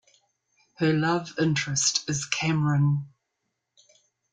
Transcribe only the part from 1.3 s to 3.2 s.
interest is Cameron.